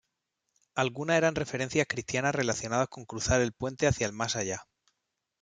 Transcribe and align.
Algunas 0.73 1.17
eran 1.17 1.35
referencias 1.35 1.85
cristianas 1.87 2.33
relacionadas 2.33 2.87
con 2.87 3.05
cruzar 3.05 3.39
el 3.39 3.53
puente 3.53 3.85
hacia 3.85 4.07
el 4.07 4.13
"más 4.13 4.35
allá". 4.35 4.65